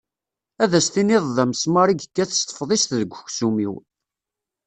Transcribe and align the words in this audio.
Ad 0.63 0.71
as-tinid 0.79 1.23
d 1.35 1.37
amesmar 1.43 1.87
i 1.93 1.95
yekkat 1.99 2.31
s 2.35 2.41
tefḍist 2.43 2.91
deg 2.99 3.11
uksum-iw. 3.17 3.73